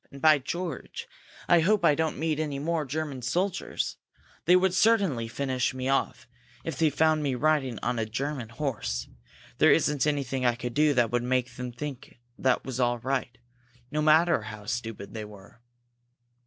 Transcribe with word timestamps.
"And, 0.11 0.19
by 0.19 0.39
George, 0.39 1.07
I 1.47 1.59
hope 1.59 1.85
I 1.85 1.93
don't 1.93 2.17
meet 2.17 2.39
any 2.39 2.57
more 2.57 2.85
German 2.85 3.21
soldiers! 3.21 3.97
They 4.45 4.55
would 4.55 4.73
certainly 4.73 5.27
finish 5.27 5.75
me 5.75 5.89
off 5.89 6.27
if 6.63 6.75
they 6.75 6.89
found 6.89 7.21
me 7.21 7.35
riding 7.35 7.77
on 7.83 7.99
a 7.99 8.07
German 8.07 8.49
horse! 8.49 9.07
There 9.59 9.71
isn't 9.71 10.07
anything 10.07 10.43
I 10.43 10.55
could 10.55 10.73
do 10.73 10.95
that 10.95 11.11
would 11.11 11.21
make 11.21 11.53
them 11.55 11.71
think 11.71 12.17
that 12.39 12.65
was 12.65 12.79
all 12.79 12.97
right, 12.97 13.37
no 13.91 14.01
matter 14.01 14.41
how 14.41 14.65
stupid 14.65 15.13
they 15.13 15.23
were!" 15.23 15.61